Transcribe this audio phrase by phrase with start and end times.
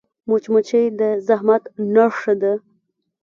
[0.29, 1.63] مچمچۍ د زحمت
[1.93, 2.53] نښه ده